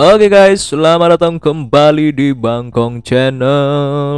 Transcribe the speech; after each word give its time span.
Oke 0.00 0.32
guys, 0.32 0.64
selamat 0.64 1.20
datang 1.20 1.36
kembali 1.36 2.08
di 2.16 2.32
Bangkong 2.32 3.04
Channel. 3.04 4.16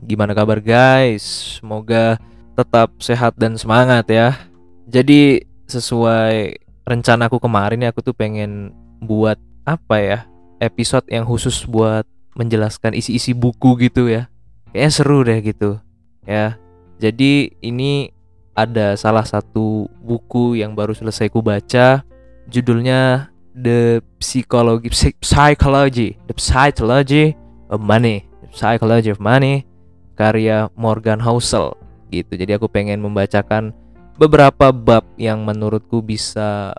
Gimana 0.00 0.32
kabar 0.32 0.56
guys? 0.56 1.20
Semoga 1.60 2.16
tetap 2.56 2.88
sehat 2.96 3.36
dan 3.36 3.60
semangat 3.60 4.08
ya. 4.08 4.40
Jadi 4.88 5.44
sesuai 5.68 6.64
rencanaku 6.88 7.36
kemarin 7.44 7.84
ya, 7.84 7.92
aku 7.92 8.00
tuh 8.00 8.16
pengen 8.16 8.72
buat 9.04 9.36
apa 9.68 10.00
ya? 10.00 10.18
Episode 10.64 11.04
yang 11.12 11.28
khusus 11.28 11.68
buat 11.68 12.08
menjelaskan 12.32 12.96
isi-isi 12.96 13.36
buku 13.36 13.76
gitu 13.84 14.08
ya. 14.08 14.32
Kayaknya 14.72 14.92
seru 14.96 15.20
deh 15.28 15.44
gitu. 15.44 15.76
Ya. 16.24 16.56
Jadi 16.96 17.52
ini 17.60 18.16
ada 18.56 18.96
salah 18.96 19.28
satu 19.28 19.92
buku 20.00 20.56
yang 20.56 20.72
baru 20.72 20.96
selesai 20.96 21.28
ku 21.28 21.44
baca 21.44 22.00
judulnya 22.48 23.28
The 23.60 24.00
Psychology 24.18 24.88
Psychology 25.20 26.16
The 26.26 26.36
Psychology 26.40 27.36
of 27.68 27.84
Money 27.84 28.24
The 28.44 28.48
Psychology 28.56 29.12
of 29.12 29.20
Money 29.20 29.68
karya 30.16 30.68
Morgan 30.76 31.20
Housel 31.20 31.76
gitu. 32.12 32.36
Jadi 32.36 32.56
aku 32.56 32.66
pengen 32.68 33.00
membacakan 33.00 33.72
beberapa 34.20 34.68
bab 34.74 35.06
yang 35.16 35.46
menurutku 35.46 36.04
bisa 36.04 36.74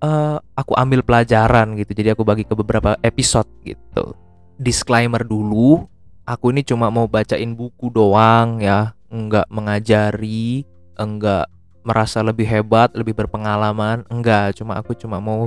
uh, 0.00 0.38
aku 0.56 0.72
ambil 0.78 1.04
pelajaran 1.04 1.76
gitu. 1.76 1.92
Jadi 1.92 2.16
aku 2.16 2.22
bagi 2.24 2.44
ke 2.46 2.54
beberapa 2.56 2.96
episode 3.04 3.48
gitu. 3.66 4.16
Disclaimer 4.56 5.20
dulu 5.26 5.84
aku 6.24 6.54
ini 6.54 6.64
cuma 6.64 6.88
mau 6.88 7.04
bacain 7.04 7.52
buku 7.52 7.92
doang 7.92 8.64
ya. 8.64 8.96
Nggak 9.12 9.48
mengajari 9.52 10.64
enggak 10.96 11.52
merasa 11.86 12.18
lebih 12.18 12.50
hebat, 12.50 12.90
lebih 12.98 13.14
berpengalaman, 13.14 14.02
enggak, 14.10 14.58
cuma 14.58 14.74
aku 14.74 14.90
cuma 14.98 15.22
mau 15.22 15.46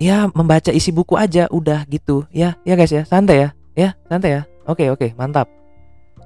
ya 0.00 0.32
membaca 0.32 0.72
isi 0.72 0.90
buku 0.90 1.14
aja 1.14 1.46
udah 1.52 1.84
gitu. 1.86 2.24
Ya, 2.32 2.56
ya 2.64 2.74
guys 2.74 2.90
ya, 2.90 3.04
santai 3.04 3.46
ya. 3.46 3.48
Ya, 3.76 3.94
santai 4.08 4.40
ya. 4.40 4.42
Oke, 4.66 4.88
oke, 4.90 5.14
mantap. 5.14 5.46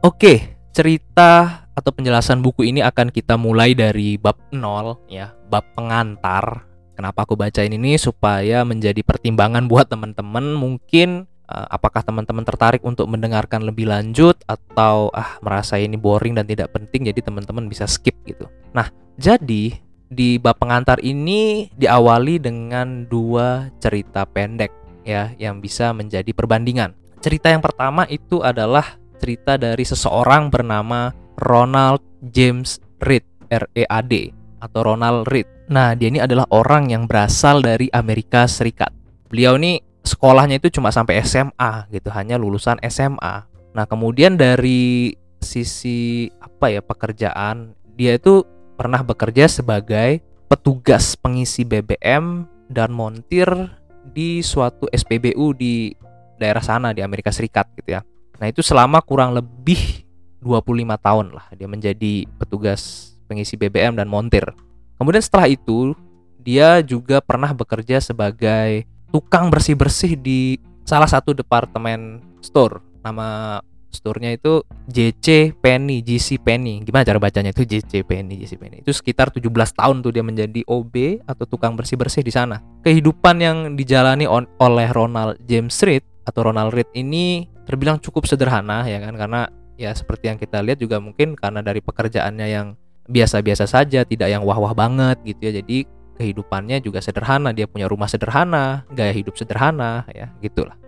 Oke, 0.00 0.56
cerita 0.70 1.66
atau 1.74 1.90
penjelasan 1.90 2.40
buku 2.40 2.70
ini 2.70 2.80
akan 2.80 3.10
kita 3.10 3.34
mulai 3.34 3.74
dari 3.74 4.14
bab 4.14 4.38
0 4.54 5.10
ya, 5.10 5.34
bab 5.50 5.66
pengantar. 5.74 6.70
Kenapa 6.94 7.26
aku 7.26 7.34
bacain 7.34 7.74
ini 7.74 7.98
supaya 7.98 8.62
menjadi 8.62 9.02
pertimbangan 9.02 9.66
buat 9.66 9.90
teman-teman 9.90 10.54
mungkin 10.54 11.26
uh, 11.50 11.66
apakah 11.66 12.06
teman-teman 12.06 12.46
tertarik 12.46 12.86
untuk 12.86 13.10
mendengarkan 13.10 13.66
lebih 13.66 13.90
lanjut 13.90 14.38
atau 14.46 15.10
ah 15.10 15.42
merasa 15.42 15.74
ini 15.74 15.98
boring 15.98 16.38
dan 16.38 16.46
tidak 16.46 16.70
penting 16.70 17.10
jadi 17.10 17.18
teman-teman 17.18 17.66
bisa 17.66 17.90
skip 17.90 18.14
gitu. 18.22 18.46
Nah, 18.70 18.94
jadi 19.18 19.83
di 20.14 20.38
bab 20.38 20.62
pengantar 20.62 21.02
ini 21.02 21.68
diawali 21.74 22.38
dengan 22.38 23.04
dua 23.10 23.68
cerita 23.82 24.24
pendek 24.24 24.70
ya 25.04 25.34
yang 25.36 25.58
bisa 25.58 25.90
menjadi 25.90 26.30
perbandingan. 26.32 26.94
Cerita 27.20 27.50
yang 27.50 27.60
pertama 27.60 28.06
itu 28.06 28.40
adalah 28.40 28.96
cerita 29.18 29.58
dari 29.58 29.82
seseorang 29.82 30.48
bernama 30.48 31.10
Ronald 31.40 32.00
James 32.30 32.78
Reed, 33.02 33.26
R 33.50 33.66
E 33.74 33.84
A 33.90 34.00
D 34.00 34.30
atau 34.62 34.80
Ronald 34.80 35.28
Reed. 35.28 35.48
Nah, 35.68 35.96
dia 35.96 36.12
ini 36.12 36.20
adalah 36.20 36.44
orang 36.52 36.92
yang 36.92 37.08
berasal 37.08 37.64
dari 37.64 37.88
Amerika 37.92 38.44
Serikat. 38.44 38.92
Beliau 39.28 39.56
ini 39.56 39.80
sekolahnya 40.04 40.60
itu 40.60 40.68
cuma 40.80 40.92
sampai 40.92 41.24
SMA 41.24 41.88
gitu, 41.88 42.12
hanya 42.12 42.36
lulusan 42.36 42.76
SMA. 42.88 43.48
Nah, 43.72 43.84
kemudian 43.88 44.36
dari 44.36 45.16
sisi 45.40 46.28
apa 46.40 46.72
ya 46.72 46.80
pekerjaan, 46.84 47.76
dia 47.96 48.16
itu 48.16 48.44
pernah 48.74 49.00
bekerja 49.00 49.46
sebagai 49.46 50.22
petugas 50.50 51.16
pengisi 51.16 51.62
BBM 51.64 52.46
dan 52.68 52.90
montir 52.92 53.48
di 54.12 54.44
suatu 54.44 54.86
SPBU 54.92 55.56
di 55.56 55.94
daerah 56.36 56.60
sana 56.60 56.92
di 56.92 57.00
Amerika 57.00 57.32
Serikat 57.32 57.70
gitu 57.78 57.96
ya. 57.96 58.02
Nah, 58.38 58.46
itu 58.50 58.60
selama 58.60 59.00
kurang 59.00 59.32
lebih 59.32 60.04
25 60.44 61.00
tahun 61.00 61.26
lah 61.32 61.46
dia 61.56 61.64
menjadi 61.64 62.28
petugas 62.36 63.14
pengisi 63.24 63.56
BBM 63.56 63.96
dan 63.96 64.10
montir. 64.10 64.44
Kemudian 65.00 65.24
setelah 65.24 65.48
itu 65.48 65.96
dia 66.44 66.84
juga 66.84 67.24
pernah 67.24 67.56
bekerja 67.56 68.04
sebagai 68.04 68.84
tukang 69.08 69.48
bersih-bersih 69.48 70.20
di 70.20 70.60
salah 70.84 71.08
satu 71.08 71.32
departemen 71.32 72.20
store. 72.44 72.84
Nama 73.00 73.58
store-nya 73.94 74.34
itu 74.34 74.66
JC 74.90 75.54
Penny, 75.54 76.02
GC 76.02 76.42
Penny. 76.42 76.82
Gimana 76.82 77.06
cara 77.06 77.22
bacanya 77.22 77.54
itu 77.54 77.62
JC 77.62 78.02
Penny, 78.02 78.36
JC 78.42 78.58
Penny. 78.58 78.82
Itu 78.82 78.90
sekitar 78.90 79.30
17 79.30 79.48
tahun 79.72 80.02
tuh 80.02 80.10
dia 80.10 80.26
menjadi 80.26 80.60
OB 80.66 81.24
atau 81.24 81.44
tukang 81.46 81.78
bersih-bersih 81.78 82.26
di 82.26 82.34
sana. 82.34 82.58
Kehidupan 82.82 83.38
yang 83.38 83.56
dijalani 83.78 84.26
oleh 84.58 84.88
Ronald 84.90 85.38
James 85.46 85.78
Reed 85.86 86.02
atau 86.26 86.50
Ronald 86.50 86.74
Reed 86.74 86.90
ini 86.98 87.46
terbilang 87.64 87.96
cukup 88.02 88.28
sederhana 88.28 88.84
ya 88.84 89.00
kan 89.00 89.16
karena 89.16 89.48
ya 89.80 89.96
seperti 89.96 90.28
yang 90.28 90.38
kita 90.38 90.60
lihat 90.60 90.78
juga 90.80 91.00
mungkin 91.00 91.34
karena 91.34 91.64
dari 91.64 91.80
pekerjaannya 91.80 92.46
yang 92.48 92.76
biasa-biasa 93.04 93.68
saja, 93.68 94.04
tidak 94.04 94.28
yang 94.32 94.42
wah-wah 94.44 94.72
banget 94.72 95.20
gitu 95.24 95.40
ya. 95.50 95.52
Jadi 95.60 95.84
kehidupannya 96.16 96.80
juga 96.80 97.02
sederhana, 97.02 97.52
dia 97.52 97.68
punya 97.68 97.90
rumah 97.90 98.08
sederhana, 98.08 98.86
gaya 98.94 99.12
hidup 99.12 99.36
sederhana, 99.36 100.06
ya 100.14 100.30
gitulah. 100.40 100.78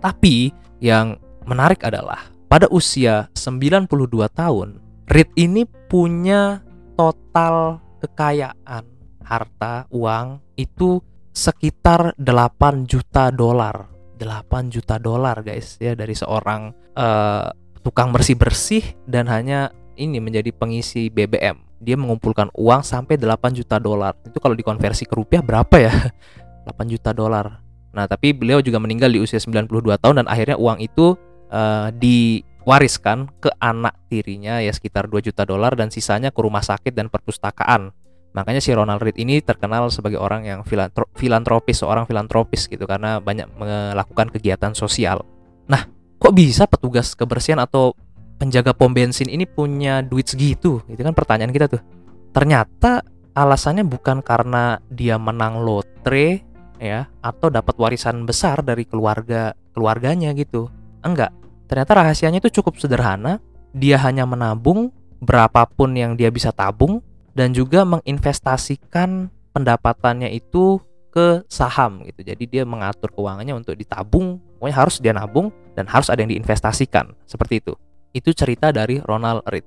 Tapi 0.00 0.50
yang 0.80 1.20
menarik 1.44 1.84
adalah 1.84 2.29
pada 2.50 2.66
usia 2.74 3.30
92 3.38 3.86
tahun, 4.34 4.82
Reed 5.06 5.30
ini 5.38 5.62
punya 5.86 6.66
total 6.98 7.78
kekayaan 8.02 8.84
harta 9.22 9.86
uang 9.94 10.42
itu 10.58 10.98
sekitar 11.30 12.18
8 12.18 12.90
juta 12.90 13.30
dolar. 13.30 13.86
8 14.18 14.74
juta 14.74 14.98
dolar 14.98 15.40
guys 15.46 15.78
ya 15.78 15.94
dari 15.94 16.12
seorang 16.12 16.74
uh, 16.98 17.48
tukang 17.86 18.10
bersih-bersih 18.10 18.98
dan 19.06 19.30
hanya 19.30 19.72
ini 19.96 20.20
menjadi 20.20 20.52
pengisi 20.52 21.08
BBM 21.08 21.70
dia 21.80 21.96
mengumpulkan 21.96 22.52
uang 22.52 22.84
sampai 22.84 23.16
8 23.16 23.56
juta 23.56 23.80
dolar. 23.80 24.12
Itu 24.28 24.36
kalau 24.36 24.52
dikonversi 24.52 25.08
ke 25.08 25.16
rupiah 25.16 25.40
berapa 25.40 25.76
ya? 25.80 25.94
8 26.68 26.92
juta 26.92 27.16
dolar. 27.16 27.64
Nah, 27.90 28.04
tapi 28.06 28.36
beliau 28.36 28.60
juga 28.60 28.78
meninggal 28.78 29.10
di 29.10 29.18
usia 29.18 29.40
92 29.40 29.96
tahun 29.98 30.22
dan 30.22 30.26
akhirnya 30.28 30.60
uang 30.60 30.78
itu 30.84 31.16
uh, 31.50 31.90
diwariskan 31.92 33.28
ke 33.42 33.50
anak 33.58 33.98
tirinya 34.08 34.62
ya 34.62 34.72
sekitar 34.72 35.10
2 35.10 35.30
juta 35.30 35.44
dolar 35.44 35.74
dan 35.76 35.92
sisanya 35.92 36.30
ke 36.30 36.40
rumah 36.40 36.62
sakit 36.62 36.94
dan 36.94 37.10
perpustakaan. 37.12 37.92
Makanya 38.30 38.62
si 38.62 38.70
Ronald 38.70 39.02
Reed 39.02 39.18
ini 39.18 39.42
terkenal 39.42 39.90
sebagai 39.90 40.22
orang 40.22 40.46
yang 40.46 40.62
filantro 40.62 41.10
filantropis, 41.18 41.82
seorang 41.82 42.06
filantropis 42.06 42.70
gitu 42.70 42.86
karena 42.86 43.18
banyak 43.18 43.50
melakukan 43.58 44.30
kegiatan 44.30 44.70
sosial. 44.70 45.26
Nah, 45.66 45.90
kok 46.22 46.34
bisa 46.34 46.70
petugas 46.70 47.18
kebersihan 47.18 47.58
atau 47.58 47.90
penjaga 48.38 48.70
pom 48.70 48.94
bensin 48.94 49.26
ini 49.26 49.50
punya 49.50 50.06
duit 50.06 50.30
segitu? 50.30 50.78
Itu 50.86 51.02
kan 51.02 51.10
pertanyaan 51.10 51.50
kita 51.50 51.66
tuh. 51.66 51.82
Ternyata 52.30 53.02
alasannya 53.34 53.82
bukan 53.82 54.22
karena 54.22 54.78
dia 54.86 55.18
menang 55.18 55.66
lotre 55.66 56.46
ya 56.78 57.10
atau 57.20 57.52
dapat 57.52 57.76
warisan 57.76 58.24
besar 58.24 58.62
dari 58.62 58.86
keluarga 58.86 59.58
keluarganya 59.74 60.30
gitu. 60.38 60.70
Enggak. 61.00 61.32
Ternyata 61.70 61.92
rahasianya 62.02 62.38
itu 62.42 62.60
cukup 62.60 62.76
sederhana. 62.76 63.38
Dia 63.70 64.00
hanya 64.02 64.26
menabung 64.26 64.90
berapapun 65.22 65.94
yang 65.94 66.18
dia 66.18 66.32
bisa 66.32 66.50
tabung 66.50 67.04
dan 67.36 67.54
juga 67.54 67.86
menginvestasikan 67.86 69.30
pendapatannya 69.54 70.32
itu 70.34 70.82
ke 71.10 71.42
saham 71.50 72.02
gitu. 72.06 72.22
Jadi 72.22 72.44
dia 72.46 72.62
mengatur 72.62 73.10
keuangannya 73.10 73.54
untuk 73.54 73.74
ditabung, 73.74 74.38
pokoknya 74.58 74.76
harus 74.76 74.96
dia 75.02 75.12
nabung 75.14 75.50
dan 75.74 75.86
harus 75.90 76.10
ada 76.10 76.22
yang 76.22 76.30
diinvestasikan. 76.30 77.14
Seperti 77.26 77.62
itu. 77.62 77.74
Itu 78.10 78.34
cerita 78.34 78.74
dari 78.74 78.98
Ronald 79.02 79.46
Reed. 79.46 79.66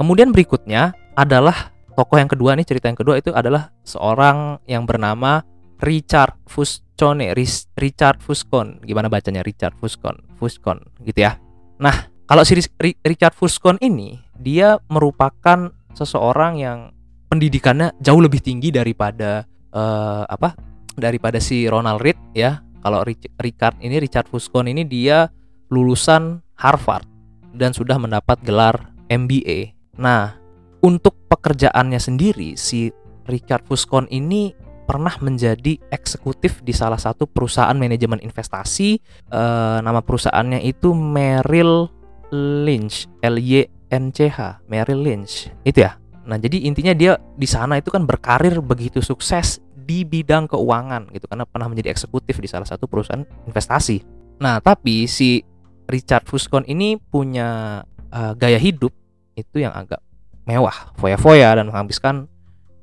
Kemudian 0.00 0.32
berikutnya 0.32 0.96
adalah 1.12 1.72
tokoh 1.92 2.16
yang 2.16 2.28
kedua 2.28 2.56
nih 2.56 2.64
cerita 2.64 2.88
yang 2.88 2.96
kedua 2.96 3.20
itu 3.20 3.28
adalah 3.36 3.68
seorang 3.84 4.56
yang 4.64 4.88
bernama 4.88 5.44
Richard 5.82 6.38
Fuscone, 6.46 7.34
Richard 7.74 8.22
Fuscon. 8.22 8.78
Gimana 8.86 9.10
bacanya 9.10 9.42
Richard 9.42 9.74
Fuscon? 9.74 10.14
Fuscon 10.38 10.78
gitu 11.02 11.26
ya. 11.26 11.42
Nah, 11.82 12.06
kalau 12.30 12.46
si 12.46 12.54
Richard 13.02 13.34
Fuscon 13.34 13.82
ini 13.82 14.22
dia 14.38 14.78
merupakan 14.86 15.74
seseorang 15.92 16.62
yang 16.62 16.78
pendidikannya 17.26 17.98
jauh 17.98 18.22
lebih 18.22 18.38
tinggi 18.38 18.70
daripada 18.70 19.42
uh, 19.74 20.24
apa? 20.30 20.54
daripada 20.92 21.40
si 21.40 21.66
Ronald 21.66 22.04
Reed 22.04 22.20
ya. 22.36 22.60
Kalau 22.82 23.02
Richard 23.38 23.78
ini 23.78 23.98
Richard 24.02 24.26
Fuscon 24.26 24.66
ini 24.66 24.82
dia 24.82 25.30
lulusan 25.70 26.42
Harvard 26.58 27.06
dan 27.54 27.70
sudah 27.74 27.96
mendapat 27.96 28.42
gelar 28.42 28.90
MBA. 29.06 29.72
Nah, 29.98 30.34
untuk 30.82 31.14
pekerjaannya 31.30 32.00
sendiri 32.02 32.58
si 32.58 32.90
Richard 33.30 33.64
Fuscon 33.70 34.10
ini 34.10 34.50
pernah 34.82 35.14
menjadi 35.22 35.78
eksekutif 35.88 36.60
di 36.66 36.74
salah 36.74 36.98
satu 36.98 37.24
perusahaan 37.30 37.74
manajemen 37.74 38.18
investasi. 38.20 38.98
E, 39.30 39.42
nama 39.80 40.02
perusahaannya 40.02 40.60
itu 40.66 40.92
Merrill 40.92 41.88
Lynch, 42.32 43.06
L 43.22 43.36
Y 43.38 43.64
N 43.92 44.10
C 44.10 44.28
H, 44.28 44.64
Merrill 44.66 45.00
Lynch. 45.04 45.48
Itu 45.62 45.84
ya. 45.86 45.96
Nah, 46.22 46.38
jadi 46.38 46.66
intinya 46.66 46.94
dia 46.94 47.18
di 47.34 47.48
sana 47.50 47.78
itu 47.78 47.90
kan 47.90 48.06
berkarir 48.06 48.62
begitu 48.62 49.02
sukses 49.02 49.58
di 49.74 50.06
bidang 50.06 50.46
keuangan 50.46 51.10
gitu 51.10 51.26
karena 51.26 51.42
pernah 51.42 51.66
menjadi 51.66 51.90
eksekutif 51.90 52.38
di 52.38 52.46
salah 52.46 52.66
satu 52.66 52.86
perusahaan 52.86 53.26
investasi. 53.50 53.98
Nah, 54.38 54.62
tapi 54.62 55.10
si 55.10 55.42
Richard 55.90 56.30
Fuscon 56.30 56.62
ini 56.70 56.94
punya 56.94 57.82
uh, 58.14 58.32
gaya 58.38 58.56
hidup 58.62 58.94
itu 59.34 59.58
yang 59.58 59.74
agak 59.74 59.98
mewah, 60.46 60.94
foya-foya 60.98 61.58
dan 61.58 61.70
menghabiskan 61.70 62.30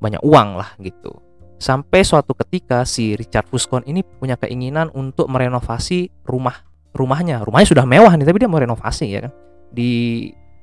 banyak 0.00 0.20
uang 0.20 0.60
lah 0.60 0.76
gitu. 0.80 1.12
Sampai 1.60 2.00
suatu 2.08 2.32
ketika 2.32 2.88
si 2.88 3.12
Richard 3.20 3.44
Fuscon 3.52 3.84
ini 3.84 4.00
punya 4.00 4.40
keinginan 4.40 4.88
untuk 4.96 5.28
merenovasi 5.28 6.08
rumah 6.24 6.64
rumahnya. 6.96 7.44
Rumahnya 7.44 7.68
sudah 7.68 7.84
mewah 7.84 8.16
nih, 8.16 8.24
tapi 8.24 8.40
dia 8.40 8.48
mau 8.48 8.64
renovasi 8.64 9.06
ya 9.12 9.28
kan. 9.28 9.32
Di 9.68 9.90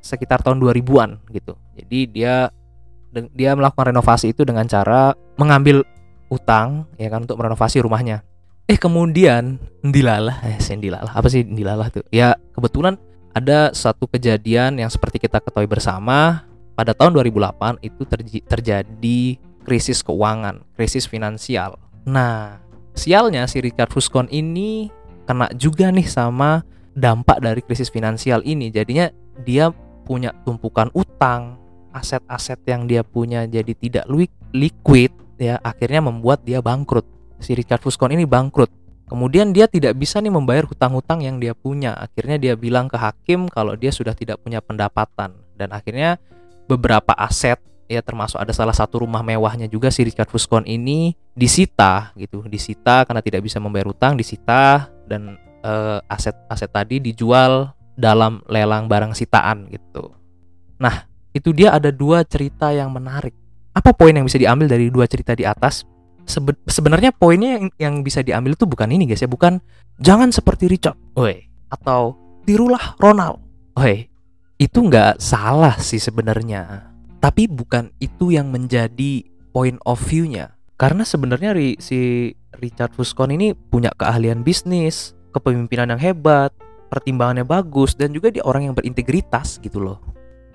sekitar 0.01 0.41
tahun 0.41 0.57
2000-an 0.57 1.21
gitu. 1.29 1.53
Jadi 1.77 1.99
dia 2.09 2.49
dia 3.33 3.51
melakukan 3.53 3.94
renovasi 3.94 4.33
itu 4.33 4.41
dengan 4.41 4.65
cara 4.65 5.13
mengambil 5.38 5.85
utang 6.33 6.89
ya 6.97 7.13
kan 7.13 7.29
untuk 7.29 7.38
merenovasi 7.38 7.77
rumahnya. 7.79 8.25
Eh 8.67 8.75
kemudian 8.75 9.61
ndilalah, 9.85 10.44
eh 10.44 10.59
ndilalah 10.59 11.13
apa 11.13 11.29
sih 11.31 11.45
ndilalah 11.45 11.88
tuh? 11.94 12.03
Ya 12.09 12.35
kebetulan 12.51 12.99
ada 13.38 13.71
satu 13.71 14.09
kejadian 14.09 14.81
yang 14.81 14.89
seperti 14.89 15.21
kita 15.21 15.39
ketahui 15.39 15.69
bersama 15.69 16.44
pada 16.73 16.91
tahun 16.97 17.15
2008 17.21 17.85
itu 17.85 18.01
terjadi 18.44 19.21
krisis 19.67 19.99
keuangan, 19.99 20.63
krisis 20.79 21.03
finansial. 21.03 21.75
Nah, 22.07 22.63
sialnya 22.95 23.43
si 23.51 23.59
Richard 23.59 23.91
Fuscon 23.91 24.31
ini 24.31 24.87
kena 25.27 25.51
juga 25.59 25.91
nih 25.91 26.07
sama 26.07 26.63
dampak 26.95 27.43
dari 27.43 27.59
krisis 27.59 27.91
finansial 27.91 28.39
ini. 28.47 28.71
Jadinya 28.71 29.11
dia 29.43 29.75
punya 30.07 30.31
tumpukan 30.47 30.87
utang, 30.95 31.59
aset-aset 31.91 32.63
yang 32.63 32.87
dia 32.87 33.03
punya 33.03 33.43
jadi 33.43 33.75
tidak 33.75 34.07
liquid 34.55 35.11
ya 35.35 35.59
akhirnya 35.59 35.99
membuat 35.99 36.47
dia 36.47 36.63
bangkrut. 36.63 37.03
Si 37.43 37.51
Richard 37.51 37.83
Fuscon 37.83 38.15
ini 38.15 38.23
bangkrut. 38.23 38.71
Kemudian 39.07 39.55
dia 39.55 39.67
tidak 39.71 39.95
bisa 39.95 40.19
nih 40.19 40.31
membayar 40.31 40.67
hutang-hutang 40.67 41.23
yang 41.23 41.39
dia 41.39 41.55
punya. 41.55 41.95
Akhirnya 41.95 42.35
dia 42.39 42.53
bilang 42.55 42.91
ke 42.91 42.99
hakim 42.99 43.47
kalau 43.47 43.75
dia 43.75 43.91
sudah 43.91 44.11
tidak 44.11 44.39
punya 44.43 44.59
pendapatan 44.59 45.31
dan 45.55 45.71
akhirnya 45.71 46.19
beberapa 46.67 47.15
aset 47.15 47.59
ya 47.87 48.03
termasuk 48.03 48.37
ada 48.37 48.51
salah 48.51 48.75
satu 48.75 49.01
rumah 49.03 49.23
mewahnya 49.23 49.65
juga 49.71 49.87
si 49.87 50.03
Richard 50.03 50.27
Fuscon 50.27 50.67
ini 50.67 51.15
disita 51.33 52.11
gitu, 52.19 52.43
disita 52.45 53.07
karena 53.07 53.23
tidak 53.23 53.41
bisa 53.47 53.57
membayar 53.63 53.87
hutang, 53.89 54.19
disita 54.19 54.91
dan 55.07 55.39
aset-aset 56.07 56.69
uh, 56.69 56.75
tadi 56.75 57.01
dijual 57.01 57.71
dalam 57.97 58.43
lelang 58.45 58.85
barang 58.85 59.17
sitaan 59.17 59.67
gitu. 59.73 60.13
Nah, 60.77 61.09
itu 61.33 61.49
dia 61.55 61.73
ada 61.73 61.89
dua 61.89 62.21
cerita 62.23 62.69
yang 62.69 62.93
menarik. 62.93 63.33
Apa 63.73 63.93
poin 63.93 64.13
yang 64.13 64.25
bisa 64.27 64.37
diambil 64.37 64.69
dari 64.69 64.93
dua 64.93 65.09
cerita 65.09 65.33
di 65.33 65.43
atas? 65.43 65.83
Sebe 66.27 66.59
sebenarnya 66.67 67.15
poinnya 67.15 67.55
yang, 67.55 67.65
yang 67.79 67.95
bisa 68.03 68.19
diambil 68.19 68.53
itu 68.53 68.67
bukan 68.67 68.91
ini 68.91 69.07
guys 69.07 69.23
ya, 69.23 69.31
bukan 69.31 69.63
jangan 69.95 70.27
seperti 70.29 70.67
Richard, 70.67 70.99
oi, 71.15 71.47
atau 71.71 72.19
tirulah 72.43 72.99
Ronald, 72.99 73.39
oi. 73.79 74.11
Itu 74.57 74.89
nggak 74.89 75.21
salah 75.21 75.77
sih 75.77 76.01
sebenarnya. 76.01 76.91
Tapi 77.17 77.49
bukan 77.49 77.89
itu 77.97 78.29
yang 78.33 78.53
menjadi 78.53 79.25
point 79.49 79.81
of 79.89 79.97
view-nya. 80.05 80.53
Karena 80.77 81.01
sebenarnya 81.01 81.57
si 81.81 82.31
Richard 82.61 82.93
Fuscon 82.93 83.33
ini 83.33 83.57
punya 83.57 83.89
keahlian 83.97 84.45
bisnis, 84.45 85.17
kepemimpinan 85.33 85.97
yang 85.97 86.01
hebat, 86.01 86.53
pertimbangannya 86.93 87.43
bagus 87.43 87.97
dan 87.97 88.13
juga 88.13 88.29
dia 88.29 88.45
orang 88.45 88.69
yang 88.69 88.75
berintegritas 88.77 89.57
gitu 89.59 89.81
loh. 89.81 89.97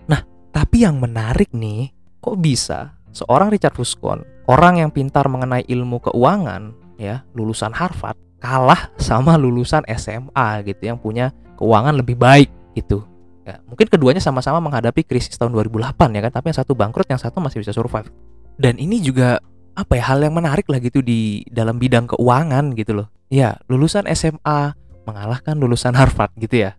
Nah, 0.07 0.23
tapi 0.55 0.87
yang 0.87 1.03
menarik 1.03 1.51
nih, 1.51 1.91
kok 2.23 2.39
bisa 2.39 2.95
seorang 3.11 3.51
Richard 3.51 3.75
Fuscon, 3.75 4.23
orang 4.47 4.81
yang 4.81 4.91
pintar 4.95 5.27
mengenai 5.27 5.67
ilmu 5.67 5.99
keuangan, 6.01 6.73
ya, 6.97 7.27
lulusan 7.37 7.75
Harvard, 7.75 8.17
kalah 8.43 8.91
sama 8.99 9.39
lulusan 9.39 9.87
SMA 9.87 10.49
gitu 10.67 10.83
yang 10.87 10.99
punya 10.99 11.31
keuangan 11.59 11.95
lebih 11.95 12.19
baik 12.19 12.51
gitu. 12.75 13.07
Ya, 13.43 13.59
mungkin 13.67 13.91
keduanya 13.91 14.23
sama-sama 14.23 14.63
menghadapi 14.63 15.03
krisis 15.03 15.35
tahun 15.35 15.51
2008 15.59 16.15
ya 16.15 16.21
kan, 16.23 16.33
tapi 16.33 16.55
yang 16.55 16.59
satu 16.63 16.79
bangkrut, 16.79 17.11
yang 17.11 17.19
satu 17.19 17.43
masih 17.43 17.59
bisa 17.59 17.75
survive. 17.75 18.07
Dan 18.55 18.79
ini 18.79 19.03
juga 19.03 19.43
apa 19.73 19.99
ya 19.99 20.05
hal 20.15 20.23
yang 20.23 20.37
menarik 20.37 20.69
lah 20.69 20.79
gitu 20.79 21.03
di 21.03 21.43
dalam 21.51 21.81
bidang 21.83 22.07
keuangan 22.07 22.77
gitu 22.79 23.03
loh. 23.03 23.07
Ya, 23.33 23.59
lulusan 23.67 24.07
SMA 24.15 24.79
mengalahkan 25.09 25.59
lulusan 25.59 25.97
Harvard 25.99 26.31
gitu 26.39 26.71
ya. 26.71 26.79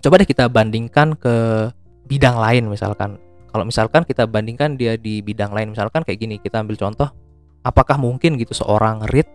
Coba 0.00 0.16
deh 0.22 0.28
kita 0.28 0.48
bandingkan 0.48 1.18
ke 1.18 1.68
bidang 2.08 2.40
lain 2.40 2.72
misalkan. 2.72 3.20
Kalau 3.52 3.64
misalkan 3.66 4.06
kita 4.08 4.24
bandingkan 4.24 4.78
dia 4.78 4.96
di 4.96 5.20
bidang 5.20 5.52
lain 5.52 5.76
misalkan 5.76 6.06
kayak 6.06 6.24
gini, 6.24 6.40
kita 6.40 6.62
ambil 6.62 6.78
contoh 6.78 7.10
apakah 7.66 8.00
mungkin 8.00 8.38
gitu 8.40 8.54
seorang 8.56 9.04
RIT 9.10 9.28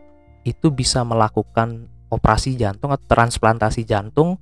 itu 0.48 0.72
bisa 0.74 1.06
melakukan 1.06 1.88
operasi 2.10 2.58
jantung 2.58 2.90
atau 2.94 3.06
transplantasi 3.06 3.86
jantung 3.86 4.38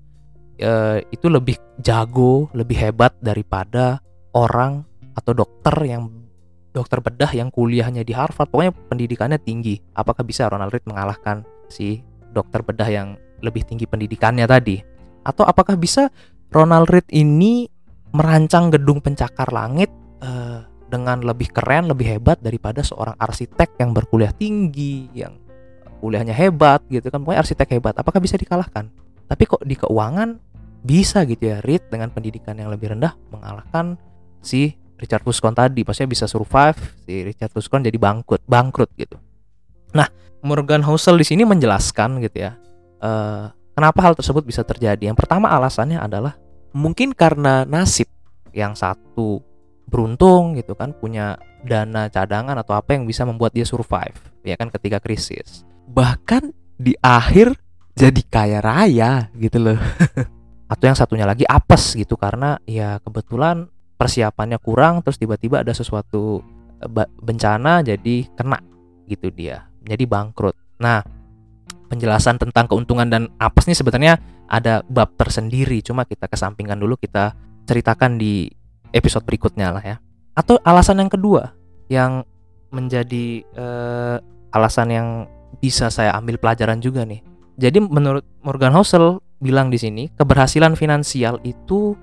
e, 0.61 1.03
itu 1.09 1.27
lebih 1.27 1.57
jago, 1.81 2.47
lebih 2.53 2.77
hebat 2.77 3.17
daripada 3.19 3.99
orang 4.37 4.85
atau 5.17 5.33
dokter 5.33 5.73
yang 5.83 6.07
dokter 6.71 7.03
bedah 7.03 7.31
yang 7.35 7.51
kuliahnya 7.51 8.05
di 8.05 8.15
Harvard. 8.15 8.47
Pokoknya 8.47 8.71
pendidikannya 8.87 9.39
tinggi. 9.41 9.81
Apakah 9.97 10.23
bisa 10.23 10.47
Ronald 10.47 10.71
Reed 10.71 10.87
mengalahkan 10.87 11.43
si 11.67 11.99
dokter 12.31 12.63
bedah 12.63 12.87
yang 12.87 13.19
lebih 13.43 13.67
tinggi 13.67 13.89
pendidikannya 13.89 14.47
tadi? 14.47 14.79
Atau 15.27 15.43
apakah 15.43 15.75
bisa 15.75 16.07
Ronald 16.53 16.87
Reed 16.87 17.09
ini 17.11 17.67
merancang 18.15 18.71
gedung 18.71 19.03
pencakar 19.03 19.51
langit 19.51 19.91
uh, 20.23 20.63
dengan 20.91 21.23
lebih 21.23 21.51
keren, 21.55 21.87
lebih 21.87 22.19
hebat 22.19 22.39
daripada 22.43 22.83
seorang 22.83 23.15
arsitek 23.15 23.79
yang 23.79 23.95
berkuliah 23.95 24.35
tinggi, 24.35 25.07
yang 25.15 25.39
kuliahnya 26.03 26.35
hebat 26.35 26.83
gitu 26.91 27.07
kan, 27.07 27.23
pokoknya 27.23 27.39
arsitek 27.45 27.67
hebat. 27.79 27.95
Apakah 27.95 28.19
bisa 28.19 28.35
dikalahkan? 28.35 28.91
Tapi 29.31 29.43
kok 29.47 29.63
di 29.63 29.79
keuangan 29.79 30.50
bisa 30.81 31.21
gitu 31.29 31.53
ya 31.53 31.57
Reed 31.61 31.87
dengan 31.89 32.09
pendidikan 32.09 32.57
yang 32.57 32.73
lebih 32.73 32.97
rendah 32.97 33.13
mengalahkan 33.29 33.95
si 34.41 34.73
Richard 35.01 35.25
Fuscon 35.25 35.57
tadi, 35.57 35.81
maksudnya 35.81 36.09
bisa 36.13 36.25
survive 36.29 36.77
si 37.05 37.25
Richard 37.25 37.49
Fuscon 37.49 37.81
jadi 37.81 37.97
bangkrut, 37.97 38.45
bangkrut 38.45 38.93
gitu. 38.93 39.17
Nah, 39.97 40.05
Morgan 40.45 40.85
Housel 40.85 41.17
di 41.17 41.25
sini 41.25 41.41
menjelaskan 41.41 42.21
gitu 42.21 42.37
ya, 42.45 42.53
uh, 43.01 43.49
kenapa 43.73 43.99
hal 44.05 44.13
tersebut 44.13 44.45
bisa 44.45 44.61
terjadi. 44.61 45.09
Yang 45.09 45.25
pertama 45.25 45.49
alasannya 45.49 45.97
adalah 45.97 46.37
mungkin 46.77 47.17
karena 47.17 47.65
nasib 47.65 48.05
yang 48.53 48.77
satu 48.77 49.41
beruntung 49.89 50.55
gitu 50.55 50.77
kan 50.77 50.95
punya 50.95 51.35
dana 51.67 52.07
cadangan 52.07 52.55
atau 52.63 52.79
apa 52.79 52.95
yang 52.95 53.03
bisa 53.03 53.27
membuat 53.27 53.51
dia 53.51 53.67
survive 53.67 54.15
ya 54.41 54.55
kan 54.55 54.71
ketika 54.71 55.03
krisis 55.03 55.67
bahkan 55.91 56.55
di 56.79 56.95
akhir 57.03 57.53
jadi 57.93 58.21
kaya 58.31 58.59
raya 58.63 59.27
gitu 59.35 59.59
loh 59.59 59.79
atau 60.71 60.87
yang 60.87 60.95
satunya 60.95 61.27
lagi 61.27 61.43
apes 61.43 61.99
gitu 61.99 62.15
karena 62.15 62.55
ya 62.63 63.03
kebetulan 63.03 63.67
persiapannya 63.99 64.55
kurang 64.63 65.03
terus 65.03 65.19
tiba-tiba 65.19 65.67
ada 65.67 65.75
sesuatu 65.75 66.39
e, 66.79 66.87
bencana 67.19 67.83
jadi 67.83 68.31
kena 68.39 68.63
gitu 69.11 69.27
dia 69.35 69.67
jadi 69.83 70.07
bangkrut. 70.07 70.55
Nah 70.79 71.03
penjelasan 71.91 72.39
tentang 72.39 72.71
keuntungan 72.71 73.11
dan 73.11 73.27
apes 73.35 73.67
nih 73.67 73.75
sebenarnya 73.75 74.15
ada 74.47 74.79
bab 74.87 75.11
tersendiri 75.19 75.83
cuma 75.83 76.07
kita 76.07 76.31
kesampingkan 76.31 76.79
dulu 76.79 76.95
kita 76.95 77.35
ceritakan 77.67 78.15
di 78.15 78.47
episode 78.95 79.27
berikutnya 79.27 79.75
lah 79.75 79.83
ya. 79.83 79.95
Atau 80.31 80.55
alasan 80.63 81.03
yang 81.03 81.11
kedua 81.11 81.51
yang 81.91 82.23
menjadi 82.71 83.43
uh, 83.59 84.23
alasan 84.55 84.87
yang 84.87 85.07
bisa 85.59 85.91
saya 85.91 86.15
ambil 86.15 86.39
pelajaran 86.39 86.79
juga 86.79 87.03
nih. 87.03 87.19
Jadi 87.59 87.83
menurut 87.83 88.23
Morgan 88.39 88.71
Housel 88.71 89.19
bilang 89.41 89.73
di 89.73 89.81
sini 89.81 90.13
keberhasilan 90.13 90.77
finansial 90.77 91.41
itu 91.41 91.97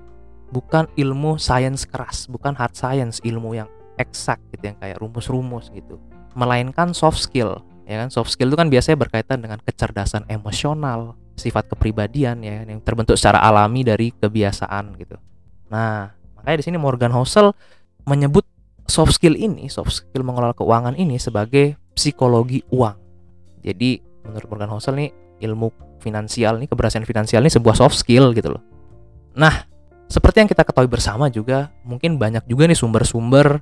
bukan 0.51 0.91
ilmu 0.99 1.39
sains 1.39 1.87
keras 1.87 2.27
bukan 2.27 2.51
hard 2.53 2.75
science 2.75 3.23
ilmu 3.23 3.55
yang 3.55 3.69
eksak 3.95 4.37
gitu 4.51 4.71
yang 4.71 4.77
kayak 4.77 4.99
rumus-rumus 4.99 5.71
gitu. 5.71 5.97
Melainkan 6.35 6.91
soft 6.91 7.23
skill 7.23 7.63
ya 7.87 8.03
kan? 8.03 8.11
Soft 8.11 8.35
skill 8.35 8.51
itu 8.51 8.57
kan 8.59 8.67
biasanya 8.67 8.99
berkaitan 8.99 9.39
dengan 9.39 9.57
kecerdasan 9.63 10.27
emosional 10.27 11.15
sifat 11.39 11.71
kepribadian 11.71 12.43
ya 12.43 12.67
yang 12.67 12.83
terbentuk 12.83 13.15
secara 13.15 13.39
alami 13.39 13.87
dari 13.87 14.11
kebiasaan 14.11 14.99
gitu. 14.99 15.15
Nah 15.71 16.11
makanya 16.35 16.57
di 16.59 16.65
sini 16.67 16.77
Morgan 16.79 17.15
Housel 17.15 17.55
menyebut 18.03 18.43
soft 18.83 19.15
skill 19.15 19.39
ini 19.39 19.71
soft 19.71 19.95
skill 19.95 20.27
mengelola 20.27 20.51
keuangan 20.51 20.99
ini 20.99 21.15
sebagai 21.15 21.79
psikologi 21.95 22.63
uang. 22.71 22.97
Jadi 23.63 23.99
menurut 24.27 24.47
Morgan 24.51 24.71
Housel 24.75 24.95
nih 24.99 25.28
ilmu 25.39 25.71
finansial 25.99 26.59
nih 26.59 26.69
keberhasilan 26.71 27.03
finansial 27.07 27.43
ini 27.43 27.51
sebuah 27.51 27.75
soft 27.75 27.99
skill 27.99 28.31
gitu 28.31 28.55
loh 28.55 28.63
nah 29.35 29.65
seperti 30.09 30.43
yang 30.45 30.49
kita 30.49 30.63
ketahui 30.65 30.89
bersama 30.89 31.29
juga 31.29 31.69
mungkin 31.85 32.17
banyak 32.17 32.45
juga 32.49 32.65
nih 32.65 32.77
sumber-sumber 32.77 33.61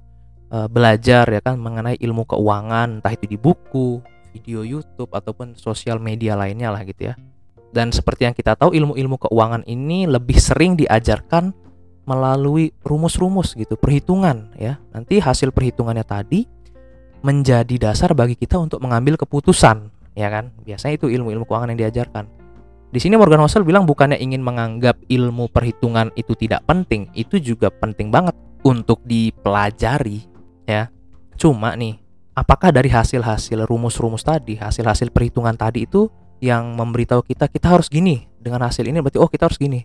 uh, 0.51 0.67
belajar 0.72 1.27
ya 1.27 1.41
kan 1.43 1.60
mengenai 1.60 2.00
ilmu 2.00 2.24
keuangan 2.24 3.01
entah 3.01 3.12
itu 3.12 3.27
di 3.27 3.38
buku 3.38 4.00
video 4.38 4.62
YouTube 4.62 5.10
ataupun 5.10 5.57
sosial 5.57 5.98
media 5.98 6.38
lainnya 6.38 6.69
lah 6.69 6.86
gitu 6.86 7.10
ya. 7.10 7.17
Dan 7.74 7.89
seperti 7.89 8.29
yang 8.29 8.36
kita 8.38 8.53
tahu 8.53 8.72
ilmu-ilmu 8.77 9.17
keuangan 9.27 9.65
ini 9.65 10.05
lebih 10.05 10.38
sering 10.38 10.77
diajarkan 10.77 11.51
melalui 12.07 12.72
rumus-rumus 12.86 13.57
gitu, 13.57 13.75
perhitungan 13.75 14.53
ya. 14.55 14.79
Nanti 14.93 15.19
hasil 15.19 15.51
perhitungannya 15.51 16.05
tadi 16.07 16.48
menjadi 17.25 17.91
dasar 17.91 18.13
bagi 18.15 18.39
kita 18.39 18.55
untuk 18.62 18.79
mengambil 18.79 19.19
keputusan, 19.19 19.89
ya 20.17 20.33
kan? 20.33 20.50
Biasanya 20.65 20.97
itu 20.97 21.13
ilmu-ilmu 21.13 21.45
keuangan 21.45 21.69
yang 21.77 21.86
diajarkan. 21.86 22.25
Di 22.89 22.97
sini 23.03 23.19
Morgan 23.19 23.43
Housel 23.43 23.62
bilang 23.62 23.86
bukannya 23.86 24.17
ingin 24.17 24.41
menganggap 24.41 24.97
ilmu 25.05 25.51
perhitungan 25.53 26.09
itu 26.17 26.33
tidak 26.33 26.65
penting, 26.65 27.12
itu 27.13 27.38
juga 27.38 27.69
penting 27.69 28.09
banget 28.09 28.33
untuk 28.65 29.03
dipelajari, 29.05 30.25
ya. 30.65 30.89
Cuma 31.38 31.75
nih, 31.77 32.00
apakah 32.33 32.74
dari 32.74 32.89
hasil-hasil 32.89 33.67
rumus-rumus 33.67 34.24
tadi, 34.25 34.57
hasil-hasil 34.57 35.13
perhitungan 35.13 35.53
tadi 35.53 35.86
itu 35.86 36.09
yang 36.39 36.79
memberitahu 36.79 37.21
kita 37.27 37.51
kita 37.51 37.75
harus 37.75 37.91
gini, 37.91 38.25
dengan 38.39 38.65
hasil 38.65 38.88
ini 38.88 39.03
berarti 39.03 39.19
oh 39.19 39.29
kita 39.29 39.51
harus 39.51 39.59
gini. 39.59 39.83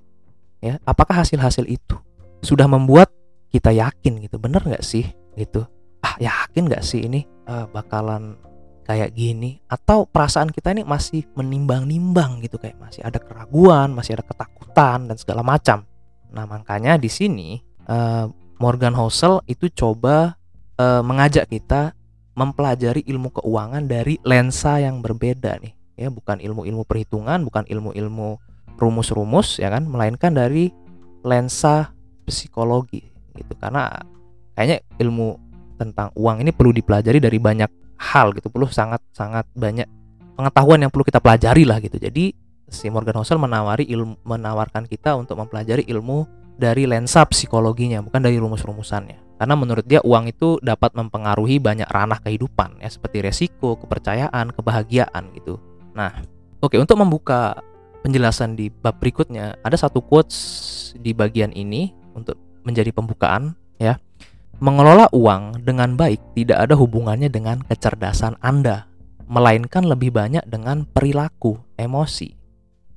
Ya, 0.62 0.78
apakah 0.86 1.26
hasil-hasil 1.26 1.66
itu 1.66 1.98
sudah 2.38 2.70
membuat 2.70 3.10
kita 3.50 3.74
yakin 3.74 4.22
gitu, 4.22 4.38
bener 4.38 4.62
nggak 4.62 4.86
sih 4.86 5.10
gitu? 5.34 5.66
Ah 6.06 6.14
yakin 6.22 6.70
nggak 6.70 6.86
sih 6.86 7.02
ini 7.02 7.26
uh, 7.50 7.66
bakalan 7.66 8.38
kayak 8.82 9.14
gini 9.14 9.62
atau 9.70 10.04
perasaan 10.04 10.50
kita 10.50 10.74
ini 10.74 10.82
masih 10.82 11.22
menimbang-nimbang 11.38 12.42
gitu 12.42 12.58
kayak 12.58 12.78
masih 12.82 13.02
ada 13.06 13.22
keraguan, 13.22 13.94
masih 13.94 14.18
ada 14.18 14.24
ketakutan 14.26 15.06
dan 15.06 15.16
segala 15.16 15.46
macam. 15.46 15.86
Nah, 16.32 16.44
makanya 16.48 16.98
di 16.98 17.06
sini 17.06 17.60
uh, 17.86 18.26
Morgan 18.58 18.94
Housel 18.94 19.42
itu 19.46 19.70
coba 19.70 20.34
uh, 20.78 21.02
mengajak 21.04 21.50
kita 21.50 21.94
mempelajari 22.32 23.04
ilmu 23.04 23.30
keuangan 23.30 23.84
dari 23.84 24.16
lensa 24.24 24.80
yang 24.80 25.04
berbeda 25.04 25.60
nih. 25.60 25.74
Ya, 26.00 26.08
bukan 26.08 26.40
ilmu-ilmu 26.40 26.88
perhitungan, 26.88 27.44
bukan 27.44 27.68
ilmu-ilmu 27.68 28.40
rumus-rumus 28.80 29.60
ya 29.60 29.68
kan, 29.68 29.84
melainkan 29.86 30.32
dari 30.32 30.72
lensa 31.22 31.92
psikologi 32.24 33.04
gitu. 33.36 33.52
Karena 33.60 33.92
kayaknya 34.56 34.82
ilmu 34.98 35.36
tentang 35.76 36.14
uang 36.16 36.40
ini 36.40 36.50
perlu 36.50 36.72
dipelajari 36.72 37.18
dari 37.20 37.38
banyak 37.42 37.81
hal 38.02 38.34
gitu 38.34 38.50
perlu 38.50 38.66
sangat 38.66 38.98
sangat 39.14 39.46
banyak 39.54 39.86
pengetahuan 40.34 40.82
yang 40.82 40.90
perlu 40.90 41.06
kita 41.06 41.22
pelajari 41.22 41.62
lah 41.62 41.78
gitu. 41.78 42.02
Jadi 42.02 42.34
si 42.66 42.90
Morgan 42.90 43.22
Housel 43.22 43.38
menawari 43.38 43.86
ilmu 43.86 44.18
menawarkan 44.26 44.90
kita 44.90 45.14
untuk 45.14 45.38
mempelajari 45.38 45.86
ilmu 45.86 46.26
dari 46.58 46.84
lensa 46.84 47.22
psikologinya 47.24 48.02
bukan 48.02 48.20
dari 48.20 48.36
rumus-rumusannya. 48.42 49.38
Karena 49.38 49.54
menurut 49.58 49.86
dia 49.86 49.98
uang 50.02 50.30
itu 50.30 50.58
dapat 50.62 50.94
mempengaruhi 50.94 51.58
banyak 51.58 51.86
ranah 51.90 52.18
kehidupan 52.22 52.82
ya 52.82 52.90
seperti 52.90 53.22
resiko 53.22 53.78
kepercayaan 53.78 54.50
kebahagiaan 54.50 55.30
gitu. 55.38 55.62
Nah 55.94 56.10
oke 56.58 56.74
untuk 56.78 56.98
membuka 56.98 57.58
penjelasan 58.02 58.58
di 58.58 58.66
bab 58.70 58.98
berikutnya 58.98 59.62
ada 59.62 59.78
satu 59.78 60.02
quotes 60.02 60.94
di 60.98 61.14
bagian 61.14 61.54
ini 61.54 61.94
untuk 62.18 62.38
menjadi 62.62 62.90
pembukaan 62.94 63.54
ya 63.78 63.98
Mengelola 64.62 65.10
uang 65.10 65.66
dengan 65.66 65.98
baik 65.98 66.38
tidak 66.38 66.70
ada 66.70 66.78
hubungannya 66.78 67.26
dengan 67.26 67.66
kecerdasan 67.66 68.38
Anda, 68.38 68.86
melainkan 69.26 69.82
lebih 69.82 70.14
banyak 70.14 70.46
dengan 70.46 70.86
perilaku, 70.86 71.58
emosi. 71.74 72.30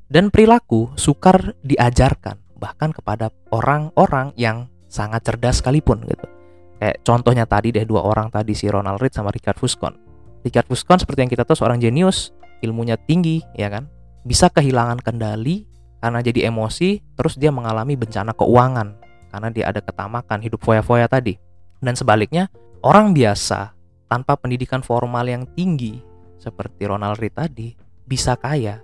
Dan 0.05 0.29
perilaku 0.29 0.93
sukar 0.93 1.57
diajarkan 1.65 2.37
bahkan 2.61 2.93
kepada 2.93 3.33
orang-orang 3.49 4.29
yang 4.37 4.69
sangat 4.85 5.25
cerdas 5.25 5.57
sekalipun 5.57 6.05
gitu. 6.05 6.29
Kayak 6.77 7.01
contohnya 7.01 7.49
tadi 7.49 7.73
deh 7.73 7.81
dua 7.81 8.05
orang 8.05 8.29
tadi 8.29 8.53
si 8.53 8.69
Ronald 8.69 9.01
Reed 9.01 9.17
sama 9.17 9.33
Richard 9.33 9.57
Fuscon. 9.57 9.97
Richard 10.45 10.69
Fuscon 10.69 11.01
seperti 11.01 11.25
yang 11.25 11.33
kita 11.33 11.49
tahu 11.49 11.57
seorang 11.57 11.81
jenius, 11.81 12.29
ilmunya 12.61 12.93
tinggi, 12.93 13.41
ya 13.57 13.73
kan? 13.73 13.89
Bisa 14.21 14.53
kehilangan 14.53 15.01
kendali 15.01 15.65
karena 15.97 16.21
jadi 16.21 16.45
emosi, 16.45 17.17
terus 17.17 17.41
dia 17.41 17.49
mengalami 17.49 17.97
bencana 17.97 18.37
keuangan 18.37 19.01
karena 19.33 19.49
dia 19.49 19.65
ada 19.73 19.81
ketamakan 19.81 20.45
hidup 20.45 20.61
foya-foya 20.61 21.09
tadi. 21.09 21.44
Dan 21.79 21.93
sebaliknya, 21.97 22.47
orang 22.83 23.11
biasa 23.11 23.75
tanpa 24.07 24.37
pendidikan 24.39 24.85
formal 24.85 25.25
yang 25.25 25.43
tinggi 25.57 25.99
seperti 26.37 26.85
Ronald 26.85 27.17
Reed 27.17 27.33
tadi 27.33 27.73
bisa 28.05 28.37
kaya 28.37 28.79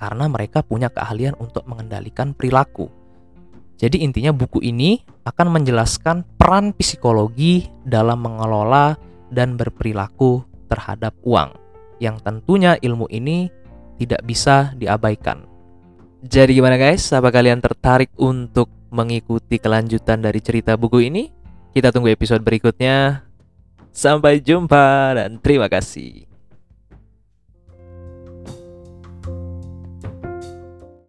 karena 0.00 0.26
mereka 0.26 0.64
punya 0.64 0.88
keahlian 0.88 1.36
untuk 1.38 1.68
mengendalikan 1.68 2.32
perilaku. 2.32 2.88
Jadi 3.76 4.02
intinya 4.02 4.30
buku 4.30 4.62
ini 4.62 5.02
akan 5.26 5.58
menjelaskan 5.58 6.24
peran 6.38 6.74
psikologi 6.74 7.68
dalam 7.82 8.22
mengelola 8.22 8.94
dan 9.30 9.58
berperilaku 9.58 10.42
terhadap 10.70 11.14
uang 11.26 11.54
yang 12.02 12.18
tentunya 12.18 12.74
ilmu 12.82 13.06
ini 13.10 13.50
tidak 13.98 14.22
bisa 14.26 14.74
diabaikan. 14.74 15.46
Jadi 16.22 16.58
gimana 16.58 16.78
guys? 16.78 17.10
Apa 17.10 17.34
kalian 17.34 17.58
tertarik 17.58 18.10
untuk 18.18 18.70
mengikuti 18.94 19.58
kelanjutan 19.58 20.22
dari 20.22 20.38
cerita 20.38 20.78
buku 20.78 21.10
ini? 21.10 21.41
Kita 21.72 21.88
tunggu 21.88 22.12
episode 22.12 22.44
berikutnya. 22.44 23.24
Sampai 23.96 24.44
jumpa 24.44 25.16
dan 25.16 25.40
terima 25.40 25.72
kasih. 25.72 26.31